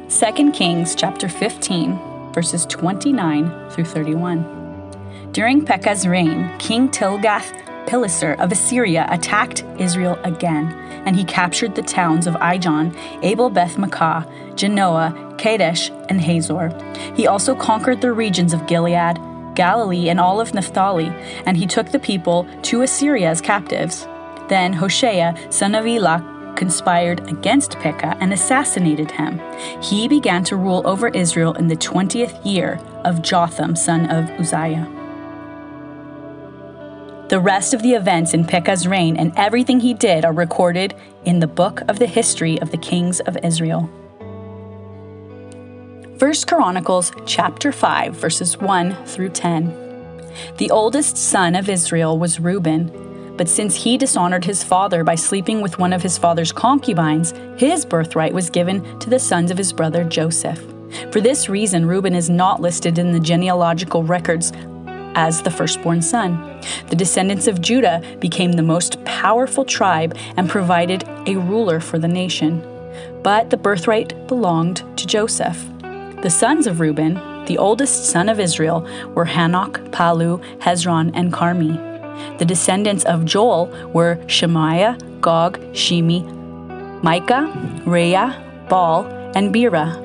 2 0.10 0.52
Kings 0.52 0.96
chapter 0.96 1.30
15, 1.30 2.34
verses 2.34 2.66
29 2.66 3.70
through 3.70 3.86
31. 3.86 5.32
During 5.32 5.64
Pekah's 5.64 6.06
reign, 6.06 6.52
King 6.60 6.90
Tiglath-Pileser 6.90 8.34
of 8.34 8.52
Assyria 8.52 9.08
attacked 9.10 9.64
Israel 9.80 10.20
again, 10.26 10.74
and 11.06 11.16
he 11.16 11.24
captured 11.24 11.76
the 11.76 11.82
towns 11.82 12.28
of 12.28 12.34
Ijon, 12.36 12.94
Abel 13.24 13.50
Beth 13.50 13.78
Maachah, 13.78 14.51
Janoah, 14.62 15.38
Kadesh, 15.40 15.90
and 16.08 16.22
Hazor. 16.22 16.70
He 17.16 17.26
also 17.26 17.56
conquered 17.56 18.02
the 18.02 18.14
regions 18.14 18.54
of 18.54 18.68
Gilead, 18.68 19.18
Galilee, 19.56 20.10
and 20.10 20.20
all 20.20 20.40
of 20.40 20.54
Naphtali, 20.54 21.12
and 21.46 21.58
he 21.58 21.66
took 21.66 21.92
the 21.92 22.00
people 22.00 22.48
to 22.64 22.84
Assyria 22.84 23.30
as 23.30 23.42
captives. 23.42 24.08
Then 24.50 24.74
Hoshea, 24.74 25.34
son 25.50 25.74
of 25.74 25.88
Elah, 25.88 26.54
conspired 26.56 27.28
against 27.28 27.80
Pekah 27.80 28.18
and 28.20 28.32
assassinated 28.32 29.10
him. 29.10 29.42
He 29.82 30.08
began 30.08 30.44
to 30.44 30.56
rule 30.56 30.84
over 30.86 31.08
Israel 31.08 31.54
in 31.54 31.68
the 31.68 31.76
20th 31.76 32.46
year 32.46 32.80
of 33.04 33.24
Jotham, 33.24 33.76
son 33.76 34.06
of 34.12 34.30
Uzziah. 34.40 34.88
The 37.30 37.40
rest 37.40 37.74
of 37.74 37.82
the 37.82 37.94
events 37.94 38.34
in 38.34 38.46
Pekah's 38.46 38.88
reign 38.88 39.16
and 39.18 39.32
everything 39.38 39.80
he 39.80 39.94
did 39.94 40.26
are 40.26 40.34
recorded 40.34 40.94
in 41.24 41.40
the 41.40 41.48
book 41.48 41.82
of 41.88 41.98
the 41.98 42.06
history 42.06 42.60
of 42.62 42.72
the 42.72 42.78
kings 42.78 43.22
of 43.22 43.38
Israel. 43.42 43.90
1 46.22 46.34
Chronicles 46.46 47.12
chapter 47.26 47.72
5 47.72 48.14
verses 48.14 48.56
1 48.56 48.96
through 49.08 49.30
10. 49.30 49.76
The 50.58 50.70
oldest 50.70 51.18
son 51.18 51.56
of 51.56 51.68
Israel 51.68 52.20
was 52.20 52.40
Reuben, 52.40 53.36
but 53.38 53.50
since 53.50 53.74
he 53.74 53.98
dishonored 53.98 54.46
his 54.46 54.64
father 54.64 55.04
by 55.04 55.16
sleeping 55.16 55.62
with 55.62 55.80
one 55.80 55.92
of 55.92 56.04
his 56.04 56.20
father's 56.20 56.52
concubines, 56.52 57.34
his 57.58 57.86
birthright 57.86 58.36
was 58.36 58.52
given 58.52 59.00
to 59.00 59.10
the 59.10 59.18
sons 59.18 59.50
of 59.50 59.58
his 59.58 59.74
brother 59.74 60.04
Joseph. 60.04 60.64
For 61.12 61.22
this 61.22 61.50
reason, 61.50 61.88
Reuben 61.88 62.14
is 62.14 62.30
not 62.30 62.62
listed 62.62 63.00
in 63.00 63.14
the 63.14 63.20
genealogical 63.20 64.04
records 64.04 64.54
as 65.16 65.42
the 65.42 65.50
firstborn 65.50 66.04
son. 66.04 66.62
The 66.90 66.96
descendants 66.96 67.48
of 67.48 67.62
Judah 67.62 68.00
became 68.20 68.52
the 68.52 68.62
most 68.62 69.04
powerful 69.06 69.66
tribe 69.66 70.16
and 70.38 70.48
provided 70.48 71.04
a 71.26 71.38
ruler 71.38 71.80
for 71.80 71.98
the 71.98 72.08
nation. 72.08 72.62
But 73.24 73.50
the 73.50 73.58
birthright 73.58 74.28
belonged 74.28 74.84
to 75.00 75.08
Joseph. 75.08 75.68
The 76.22 76.30
sons 76.30 76.68
of 76.68 76.80
Reuben, 76.80 77.16
the 77.46 77.58
oldest 77.58 78.06
son 78.06 78.30
of 78.30 78.40
Israel, 78.40 78.88
were 79.16 79.26
Hanoch, 79.26 79.90
Pallu, 79.90 80.40
Hezron, 80.60 81.10
and 81.16 81.34
Carmi. 81.34 82.38
The 82.38 82.46
descendants 82.46 83.04
of 83.06 83.26
Joel 83.26 83.68
were 83.92 84.20
Shemaiah, 84.28 85.00
Gog, 85.20 85.60
Shimei, 85.76 86.22
Micah, 87.02 87.52
Reah, 87.88 88.66
Baal, 88.70 89.06
and 89.36 89.52
Beerah. 89.52 89.98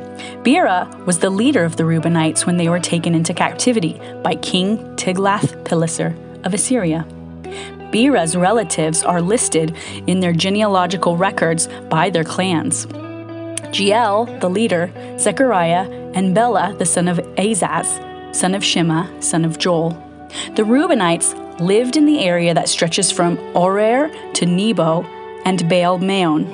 Beerah 0.43 1.05
was 1.05 1.19
the 1.19 1.29
leader 1.29 1.65
of 1.65 1.77
the 1.77 1.85
Reubenites 1.85 2.47
when 2.47 2.57
they 2.57 2.71
were 2.71 2.81
taken 2.81 3.15
into 3.15 3.35
captivity 3.35 4.01
by 4.23 4.37
King 4.37 4.79
Tiglath-Pileser 4.97 6.17
of 6.45 6.55
Assyria. 6.55 7.07
Beerah's 7.91 8.35
relatives 8.35 9.03
are 9.03 9.21
listed 9.21 9.77
in 10.07 10.21
their 10.21 10.33
genealogical 10.33 11.19
records 11.19 11.69
by 11.91 12.09
their 12.09 12.25
clans. 12.25 12.87
Jeiel, 13.77 14.41
the 14.41 14.49
leader, 14.49 14.91
Zechariah, 15.19 15.87
and 16.15 16.35
Bela, 16.35 16.75
the 16.79 16.87
son 16.87 17.09
of 17.09 17.19
Azaz, 17.37 18.35
son 18.35 18.55
of 18.55 18.65
Shema, 18.65 19.21
son 19.21 19.45
of 19.45 19.59
Joel. 19.59 19.91
The 20.55 20.63
Reubenites 20.63 21.35
lived 21.61 21.99
in 21.99 22.07
the 22.07 22.21
area 22.21 22.55
that 22.55 22.71
stretches 22.71 23.11
from 23.11 23.37
Aroer 23.55 24.11
to 24.33 24.47
Nebo 24.47 25.03
and 25.45 25.69
Baal 25.69 25.99
Meon. 25.99 26.47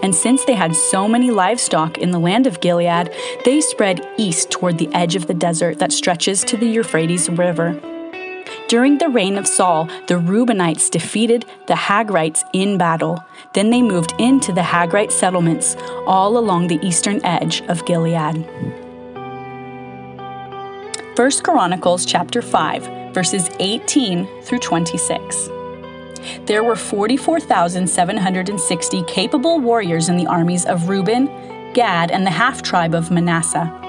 And 0.00 0.14
since 0.14 0.44
they 0.44 0.54
had 0.54 0.76
so 0.76 1.08
many 1.08 1.32
livestock 1.32 1.98
in 1.98 2.12
the 2.12 2.20
land 2.20 2.46
of 2.46 2.60
Gilead, 2.60 3.12
they 3.44 3.60
spread 3.60 4.08
east 4.16 4.52
toward 4.52 4.78
the 4.78 4.92
edge 4.94 5.16
of 5.16 5.26
the 5.26 5.34
desert 5.34 5.80
that 5.80 5.90
stretches 5.90 6.44
to 6.44 6.56
the 6.56 6.68
Euphrates 6.68 7.28
River. 7.28 7.80
During 8.68 8.98
the 8.98 9.08
reign 9.08 9.38
of 9.38 9.46
Saul, 9.46 9.84
the 10.08 10.14
Reubenites 10.14 10.90
defeated 10.90 11.44
the 11.68 11.74
Hagrites 11.74 12.42
in 12.52 12.78
battle. 12.78 13.24
Then 13.52 13.70
they 13.70 13.80
moved 13.80 14.12
into 14.18 14.52
the 14.52 14.60
Hagrite 14.60 15.12
settlements 15.12 15.76
all 16.04 16.36
along 16.36 16.66
the 16.66 16.84
eastern 16.84 17.24
edge 17.24 17.62
of 17.68 17.86
Gilead. 17.86 18.44
1 21.16 21.30
Chronicles 21.44 22.04
chapter 22.04 22.42
5 22.42 23.14
verses 23.14 23.48
18 23.60 24.26
through 24.42 24.58
26. 24.58 25.48
There 26.44 26.64
were 26.64 26.76
44,760 26.76 29.04
capable 29.04 29.60
warriors 29.60 30.08
in 30.08 30.16
the 30.16 30.26
armies 30.26 30.66
of 30.66 30.88
Reuben, 30.88 31.26
Gad, 31.72 32.10
and 32.10 32.26
the 32.26 32.30
half 32.30 32.62
tribe 32.62 32.94
of 32.94 33.12
Manasseh. 33.12 33.85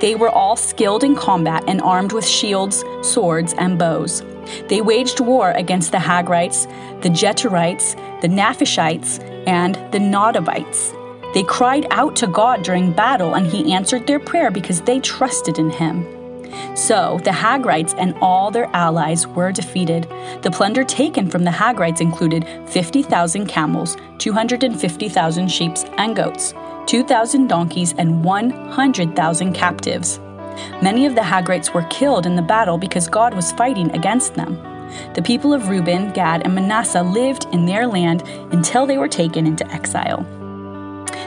They 0.00 0.14
were 0.14 0.30
all 0.30 0.56
skilled 0.56 1.04
in 1.04 1.14
combat 1.14 1.64
and 1.66 1.80
armed 1.80 2.12
with 2.12 2.26
shields, 2.26 2.84
swords, 3.02 3.54
and 3.54 3.78
bows. 3.78 4.22
They 4.68 4.80
waged 4.80 5.20
war 5.20 5.52
against 5.52 5.92
the 5.92 5.98
Hagrites, 5.98 6.66
the 7.02 7.10
Jeterites, 7.10 7.94
the 8.20 8.28
Naphishites, 8.28 9.20
and 9.46 9.74
the 9.92 9.98
Nadabites. 9.98 10.92
They 11.34 11.44
cried 11.44 11.86
out 11.90 12.16
to 12.16 12.26
God 12.26 12.62
during 12.62 12.92
battle, 12.92 13.34
and 13.34 13.46
He 13.46 13.72
answered 13.72 14.06
their 14.06 14.18
prayer 14.18 14.50
because 14.50 14.80
they 14.80 15.00
trusted 15.00 15.58
in 15.58 15.70
Him. 15.70 16.06
So 16.74 17.20
the 17.24 17.30
Hagrites 17.30 17.94
and 17.96 18.14
all 18.20 18.50
their 18.50 18.68
allies 18.74 19.26
were 19.26 19.52
defeated. 19.52 20.08
The 20.42 20.50
plunder 20.50 20.82
taken 20.82 21.30
from 21.30 21.44
the 21.44 21.50
Hagrites 21.50 22.00
included 22.00 22.46
50,000 22.66 23.46
camels, 23.46 23.96
250,000 24.18 25.48
sheep 25.48 25.72
and 25.96 26.16
goats, 26.16 26.54
2,000 26.90 27.46
donkeys, 27.46 27.94
and 27.98 28.24
100,000 28.24 29.52
captives. 29.52 30.18
Many 30.82 31.06
of 31.06 31.14
the 31.14 31.20
Hagrites 31.20 31.72
were 31.72 31.84
killed 31.84 32.26
in 32.26 32.34
the 32.34 32.42
battle 32.42 32.78
because 32.78 33.06
God 33.06 33.32
was 33.32 33.52
fighting 33.52 33.92
against 33.92 34.34
them. 34.34 34.60
The 35.14 35.22
people 35.22 35.54
of 35.54 35.68
Reuben, 35.68 36.10
Gad, 36.10 36.42
and 36.44 36.52
Manasseh 36.52 37.04
lived 37.04 37.46
in 37.52 37.64
their 37.64 37.86
land 37.86 38.22
until 38.50 38.86
they 38.86 38.98
were 38.98 39.06
taken 39.06 39.46
into 39.46 39.64
exile. 39.70 40.24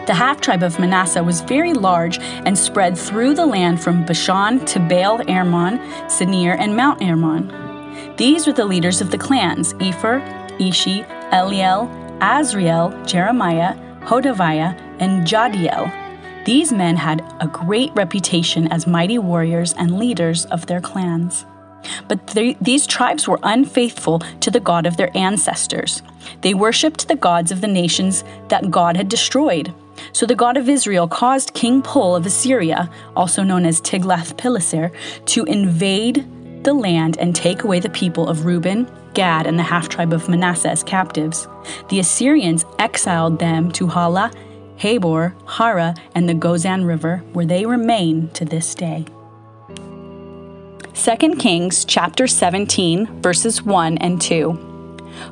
The 0.05 0.13
half 0.13 0.41
tribe 0.41 0.63
of 0.63 0.79
Manasseh 0.79 1.23
was 1.23 1.39
very 1.39 1.73
large 1.73 2.19
and 2.19 2.59
spread 2.59 2.97
through 2.97 3.35
the 3.35 3.45
land 3.45 3.81
from 3.81 4.05
Bashan 4.05 4.65
to 4.65 4.81
Baal 4.81 5.25
Hermon, 5.25 5.79
Senir, 6.09 6.57
and 6.59 6.75
Mount 6.75 7.01
Hermon. 7.01 7.47
These 8.17 8.47
were 8.47 8.51
the 8.51 8.65
leaders 8.65 8.99
of 8.99 9.11
the 9.11 9.17
clans 9.17 9.73
Epher, 9.75 10.19
Ishi, 10.59 11.03
Eliel, 11.31 11.87
Azriel, 12.19 13.07
Jeremiah, 13.07 13.75
Hodaviah, 14.01 14.82
and 14.99 15.27
Jahdiel. 15.27 15.91
These 16.45 16.73
men 16.73 16.97
had 16.97 17.23
a 17.39 17.47
great 17.47 17.91
reputation 17.95 18.67
as 18.67 18.85
mighty 18.85 19.17
warriors 19.17 19.73
and 19.73 19.97
leaders 19.97 20.45
of 20.45 20.65
their 20.65 20.81
clans. 20.81 21.45
But 22.07 22.27
th- 22.27 22.57
these 22.61 22.87
tribes 22.87 23.27
were 23.27 23.39
unfaithful 23.43 24.19
to 24.41 24.51
the 24.51 24.59
God 24.59 24.85
of 24.85 24.97
their 24.97 25.15
ancestors. 25.15 26.01
They 26.41 26.53
worshipped 26.53 27.07
the 27.07 27.15
gods 27.15 27.51
of 27.51 27.61
the 27.61 27.67
nations 27.67 28.23
that 28.49 28.71
God 28.71 28.97
had 28.97 29.09
destroyed. 29.09 29.73
So 30.11 30.25
the 30.25 30.35
God 30.35 30.57
of 30.57 30.69
Israel 30.69 31.07
caused 31.07 31.53
King 31.53 31.81
Pul 31.81 32.15
of 32.15 32.25
Assyria, 32.25 32.89
also 33.15 33.43
known 33.43 33.65
as 33.65 33.81
Tiglath-Pileser, 33.81 34.91
to 35.25 35.43
invade 35.45 36.25
the 36.63 36.73
land 36.73 37.17
and 37.19 37.35
take 37.35 37.63
away 37.63 37.79
the 37.79 37.89
people 37.89 38.27
of 38.27 38.45
Reuben, 38.45 38.89
Gad, 39.13 39.45
and 39.45 39.59
the 39.59 39.63
half 39.63 39.89
tribe 39.89 40.13
of 40.13 40.29
Manasseh 40.29 40.71
as 40.71 40.83
captives. 40.83 41.47
The 41.89 41.99
Assyrians 41.99 42.65
exiled 42.79 43.39
them 43.39 43.71
to 43.73 43.87
Halah, 43.87 44.31
Habor, 44.77 45.33
Hara, 45.47 45.95
and 46.15 46.27
the 46.27 46.33
Gozan 46.33 46.85
River, 46.85 47.17
where 47.33 47.45
they 47.45 47.65
remain 47.65 48.29
to 48.29 48.45
this 48.45 48.75
day. 48.75 49.05
2 50.93 51.35
Kings 51.35 51.85
chapter 51.85 52.27
17 52.27 53.21
verses 53.21 53.63
1 53.63 53.97
and 53.97 54.21
2. 54.21 54.73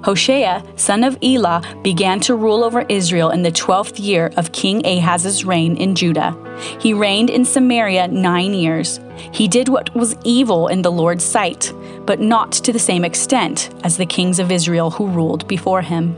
Hoshea, 0.04 0.64
son 0.76 1.04
of 1.04 1.18
Elah, 1.24 1.62
began 1.84 2.20
to 2.22 2.36
rule 2.36 2.64
over 2.64 2.86
Israel 2.90 3.30
in 3.30 3.44
the 3.44 3.52
twelfth 3.52 4.00
year 4.00 4.32
of 4.38 4.52
King 4.52 4.86
Ahaz's 4.86 5.46
reign 5.46 5.76
in 5.78 5.96
Judah. 5.96 6.36
He 6.80 6.94
reigned 6.94 7.30
in 7.30 7.46
Samaria 7.46 8.08
nine 8.08 8.54
years. 8.54 9.00
He 9.32 9.48
did 9.48 9.70
what 9.70 9.94
was 9.96 10.16
evil 10.24 10.68
in 10.68 10.82
the 10.82 10.92
Lord's 10.92 11.24
sight, 11.24 11.74
but 12.06 12.20
not 12.20 12.52
to 12.52 12.72
the 12.72 12.80
same 12.80 13.04
extent 13.04 13.70
as 13.84 13.98
the 13.98 14.06
kings 14.06 14.40
of 14.40 14.52
Israel 14.52 14.92
who 14.92 15.08
ruled 15.08 15.48
before 15.48 15.82
him. 15.82 16.16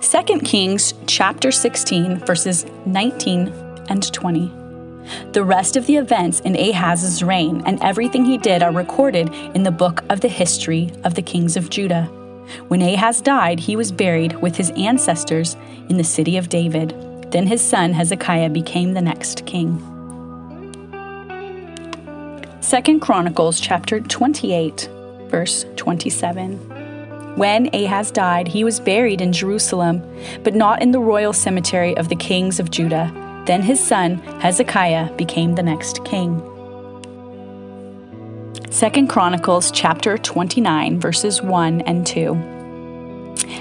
2 0.00 0.40
Kings 0.40 0.94
chapter 1.06 1.52
16 1.52 2.16
verses 2.20 2.64
19 2.86 3.48
and 3.90 4.10
20. 4.10 4.50
The 5.32 5.44
rest 5.44 5.76
of 5.76 5.86
the 5.86 5.96
events 5.96 6.40
in 6.40 6.56
Ahaz's 6.56 7.22
reign 7.22 7.62
and 7.66 7.78
everything 7.82 8.24
he 8.24 8.38
did 8.38 8.62
are 8.62 8.72
recorded 8.72 9.28
in 9.54 9.62
the 9.62 9.70
book 9.70 10.02
of 10.08 10.22
the 10.22 10.28
history 10.28 10.90
of 11.04 11.16
the 11.16 11.22
kings 11.22 11.54
of 11.54 11.68
Judah. 11.68 12.04
When 12.68 12.80
Ahaz 12.80 13.20
died, 13.20 13.60
he 13.60 13.76
was 13.76 13.92
buried 13.92 14.40
with 14.40 14.56
his 14.56 14.70
ancestors 14.70 15.54
in 15.90 15.98
the 15.98 16.04
city 16.04 16.38
of 16.38 16.48
David. 16.48 16.94
Then 17.30 17.46
his 17.46 17.60
son 17.60 17.92
Hezekiah 17.92 18.50
became 18.50 18.94
the 18.94 19.02
next 19.02 19.44
king. 19.44 19.78
2 22.62 23.00
Chronicles 23.00 23.60
chapter 23.60 24.00
28 24.00 24.88
verse 25.28 25.66
27. 25.76 26.79
When 27.36 27.74
Ahaz 27.74 28.10
died, 28.10 28.48
he 28.48 28.64
was 28.64 28.80
buried 28.80 29.20
in 29.20 29.32
Jerusalem, 29.32 30.02
but 30.42 30.54
not 30.54 30.82
in 30.82 30.90
the 30.90 31.00
royal 31.00 31.32
cemetery 31.32 31.96
of 31.96 32.08
the 32.08 32.16
kings 32.16 32.60
of 32.60 32.70
Judah 32.70 33.12
then 33.46 33.62
his 33.62 33.80
son, 33.80 34.16
Hezekiah, 34.40 35.12
became 35.16 35.54
the 35.54 35.62
next 35.62 36.04
king. 36.04 36.40
2 38.70 39.06
Chronicles 39.08 39.70
chapter 39.72 40.16
29 40.16 41.00
verses 41.00 41.42
1 41.42 41.80
and 41.80 42.06
2. 42.06 42.34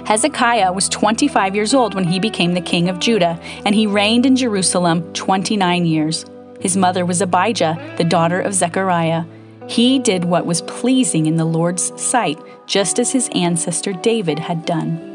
Hezekiah 0.06 0.72
was 0.74 0.90
25 0.90 1.56
years 1.56 1.74
old 1.74 1.96
when 1.96 2.04
he 2.04 2.20
became 2.20 2.54
the 2.54 2.62
king 2.62 2.90
of 2.90 3.00
Judah, 3.00 3.40
and 3.66 3.74
he 3.74 3.88
reigned 3.88 4.26
in 4.26 4.36
Jerusalem 4.36 5.12
29 5.14 5.86
years. 5.86 6.26
His 6.60 6.76
mother 6.76 7.06
was 7.06 7.22
Abijah, 7.22 7.96
the 7.98 8.04
daughter 8.04 8.40
of 8.40 8.54
Zechariah. 8.54 9.24
He 9.70 10.00
did 10.00 10.26
what 10.26 10.48
was 10.48 10.64
pleasing 10.64 11.28
in 11.28 11.36
the 11.36 11.46
Lord's 11.46 11.94
sight, 12.02 12.40
just 12.66 12.98
as 12.98 13.12
his 13.12 13.30
ancestor 13.36 13.94
David 13.94 14.40
had 14.40 14.66
done. 14.66 15.06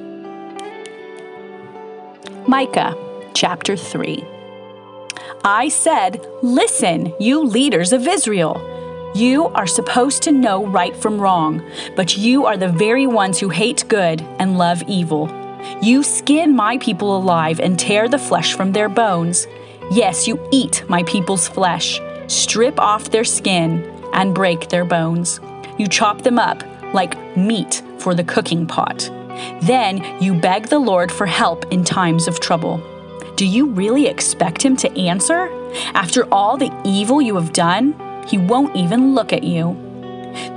Micah 2.47 2.97
chapter 3.35 3.77
3. 3.77 4.25
I 5.45 5.69
said, 5.69 6.25
Listen, 6.41 7.13
you 7.19 7.43
leaders 7.43 7.93
of 7.93 8.07
Israel. 8.07 8.71
You 9.17 9.47
are 9.49 9.67
supposed 9.67 10.23
to 10.23 10.31
know 10.31 10.65
right 10.65 10.95
from 10.95 11.21
wrong, 11.21 11.69
but 11.97 12.17
you 12.17 12.47
are 12.47 12.57
the 12.57 12.69
very 12.69 13.09
ones 13.09 13.41
who 13.41 13.49
hate 13.49 13.85
good 13.89 14.21
and 14.39 14.57
love 14.57 14.85
evil. 14.87 15.29
You 15.83 16.05
skin 16.05 16.55
my 16.55 16.79
people 16.79 17.17
alive 17.17 17.59
and 17.59 17.77
tear 17.77 18.09
the 18.09 18.19
flesh 18.19 18.55
from 18.55 18.71
their 18.71 18.89
bones. 18.89 19.49
Yes, 19.91 20.29
you 20.29 20.39
eat 20.53 20.85
my 20.89 21.03
people's 21.03 21.49
flesh, 21.49 22.01
strip 22.29 22.79
off 22.79 23.11
their 23.11 23.25
skin, 23.25 23.94
and 24.15 24.35
break 24.35 24.69
their 24.69 24.85
bones. 24.85 25.41
You 25.79 25.87
chop 25.87 26.23
them 26.23 26.39
up 26.39 26.63
like 26.95 27.37
meat 27.37 27.83
for 27.99 28.15
the 28.15 28.25
cooking 28.25 28.67
pot. 28.67 29.11
Then 29.63 30.23
you 30.23 30.35
beg 30.35 30.69
the 30.69 30.79
Lord 30.79 31.11
for 31.11 31.27
help 31.27 31.71
in 31.73 31.85
times 31.85 32.29
of 32.29 32.41
trouble. 32.41 32.81
Do 33.37 33.47
you 33.47 33.67
really 33.67 34.07
expect 34.07 34.63
him 34.63 34.77
to 34.77 34.99
answer? 34.99 35.49
After 35.95 36.33
all 36.33 36.57
the 36.57 36.73
evil 36.85 37.21
you 37.21 37.35
have 37.35 37.53
done, 37.53 37.95
he 38.29 38.39
won't 38.39 38.77
even 38.77 39.15
look 39.15 39.33
at 39.33 39.43
you. 39.43 39.77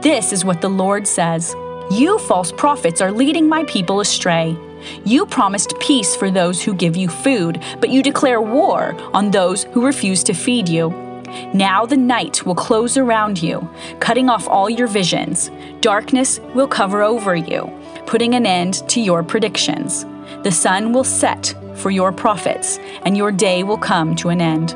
This 0.01 0.31
is 0.31 0.45
what 0.45 0.61
the 0.61 0.69
Lord 0.69 1.07
says 1.07 1.55
You 1.89 2.19
false 2.19 2.51
prophets 2.51 3.01
are 3.01 3.11
leading 3.11 3.49
my 3.49 3.63
people 3.63 3.99
astray. 3.99 4.55
You 5.03 5.25
promised 5.25 5.79
peace 5.79 6.15
for 6.15 6.29
those 6.29 6.61
who 6.61 6.73
give 6.73 6.95
you 6.95 7.07
food, 7.07 7.63
but 7.79 7.89
you 7.89 8.03
declare 8.03 8.41
war 8.41 8.95
on 9.13 9.31
those 9.31 9.63
who 9.65 9.85
refuse 9.85 10.23
to 10.25 10.33
feed 10.33 10.69
you. 10.69 11.06
Now 11.53 11.85
the 11.85 11.97
night 11.97 12.45
will 12.45 12.55
close 12.55 12.97
around 12.97 13.41
you, 13.41 13.69
cutting 13.99 14.29
off 14.29 14.47
all 14.47 14.69
your 14.69 14.87
visions. 14.87 15.51
Darkness 15.81 16.39
will 16.55 16.67
cover 16.67 17.01
over 17.03 17.35
you, 17.35 17.71
putting 18.05 18.35
an 18.35 18.45
end 18.45 18.87
to 18.89 19.01
your 19.01 19.23
predictions. 19.23 20.05
The 20.43 20.51
sun 20.51 20.93
will 20.93 21.03
set 21.03 21.53
for 21.75 21.91
your 21.91 22.11
prophets, 22.11 22.79
and 23.03 23.15
your 23.15 23.31
day 23.31 23.63
will 23.63 23.77
come 23.77 24.15
to 24.17 24.29
an 24.29 24.41
end. 24.41 24.75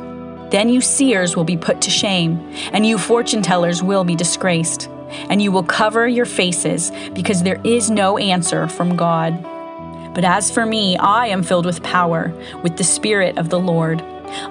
Then 0.52 0.70
you 0.70 0.82
seers 0.82 1.36
will 1.36 1.46
be 1.46 1.58
put 1.58 1.82
to 1.82 1.90
shame, 1.90 2.40
and 2.74 2.86
you 2.86 2.98
fortune 2.98 3.42
tellers 3.42 3.82
will 3.82 4.04
be 4.04 4.16
disgraced. 4.16 4.90
And 5.30 5.42
you 5.42 5.52
will 5.52 5.64
cover 5.64 6.08
your 6.08 6.26
faces, 6.26 6.92
because 7.14 7.44
there 7.44 7.60
is 7.64 7.90
no 7.90 8.18
answer 8.18 8.68
from 8.68 8.96
God. 8.96 9.42
But 10.14 10.26
as 10.26 10.52
for 10.52 10.66
me, 10.66 10.98
I 10.98 11.28
am 11.28 11.44
filled 11.44 11.66
with 11.66 11.84
power, 11.84 12.34
with 12.64 12.78
the 12.78 12.84
Spirit 12.84 13.38
of 13.38 13.50
the 13.50 13.60
Lord. 13.60 14.04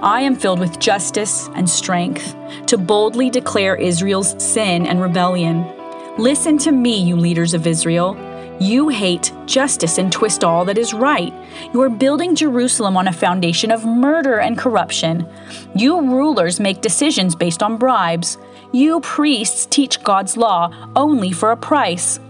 I 0.03 0.21
am 0.21 0.37
filled 0.37 0.61
with 0.61 0.79
justice 0.79 1.49
and 1.55 1.69
strength, 1.69 2.35
to 2.67 2.79
boldly 2.79 3.31
declare 3.31 3.77
Israel's 3.77 4.41
sin 4.43 4.87
and 4.87 5.01
rebellion. 5.01 5.67
Listen 6.19 6.59
to 6.59 6.73
me, 6.73 7.01
you 7.01 7.17
leaders 7.17 7.55
of 7.55 7.67
Israel. 7.67 8.17
You 8.61 8.89
hate 8.91 9.33
justice 9.47 9.97
and 9.97 10.13
twist 10.13 10.45
all 10.45 10.67
that 10.67 10.77
is 10.77 10.93
right. 10.93 11.33
You 11.73 11.81
are 11.81 11.89
building 11.89 12.35
Jerusalem 12.35 12.95
on 12.97 13.09
a 13.09 13.13
foundation 13.13 13.71
of 13.71 13.87
murder 13.87 14.39
and 14.39 14.59
corruption. 14.59 15.27
You 15.75 16.01
rulers 16.01 16.61
make 16.61 16.83
decisions 16.83 17.35
based 17.35 17.63
on 17.63 17.79
bribes. 17.79 18.37
You 18.73 19.01
priests 19.01 19.65
teach 19.65 20.03
God's 20.03 20.37
law 20.37 20.71
only 20.95 21.33
for 21.33 21.53
a 21.53 21.57
price. 21.57 22.21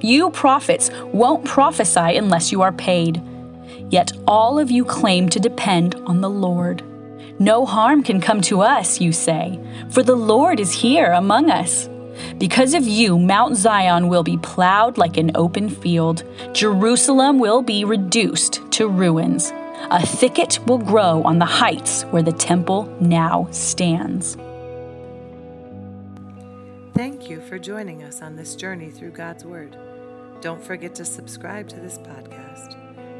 You 0.00 0.30
prophets 0.30 0.90
won't 1.06 1.44
prophesy 1.44 2.16
unless 2.16 2.52
you 2.52 2.62
are 2.62 2.72
paid. 2.72 3.20
Yet 3.90 4.12
all 4.26 4.58
of 4.58 4.70
you 4.70 4.84
claim 4.84 5.28
to 5.28 5.40
depend 5.40 5.94
on 6.06 6.20
the 6.20 6.30
Lord. 6.30 6.82
No 7.38 7.66
harm 7.66 8.02
can 8.02 8.20
come 8.20 8.40
to 8.42 8.62
us, 8.62 9.00
you 9.00 9.12
say, 9.12 9.60
for 9.90 10.02
the 10.02 10.16
Lord 10.16 10.58
is 10.58 10.72
here 10.72 11.12
among 11.12 11.50
us. 11.50 11.88
Because 12.38 12.74
of 12.74 12.86
you, 12.86 13.18
Mount 13.18 13.56
Zion 13.56 14.08
will 14.08 14.22
be 14.22 14.38
plowed 14.38 14.96
like 14.96 15.16
an 15.16 15.32
open 15.34 15.68
field. 15.68 16.24
Jerusalem 16.52 17.38
will 17.38 17.62
be 17.62 17.84
reduced 17.84 18.60
to 18.72 18.88
ruins. 18.88 19.52
A 19.90 20.04
thicket 20.04 20.58
will 20.66 20.78
grow 20.78 21.22
on 21.22 21.38
the 21.38 21.44
heights 21.44 22.02
where 22.04 22.22
the 22.22 22.32
temple 22.32 22.84
now 23.00 23.46
stands. 23.50 24.36
Thank 26.94 27.28
you 27.28 27.42
for 27.42 27.58
joining 27.58 28.02
us 28.02 28.22
on 28.22 28.36
this 28.36 28.56
journey 28.56 28.90
through 28.90 29.10
God's 29.10 29.44
Word. 29.44 29.76
Don't 30.40 30.62
forget 30.64 30.94
to 30.94 31.04
subscribe 31.04 31.68
to 31.68 31.76
this 31.76 31.98
podcast. 31.98 32.85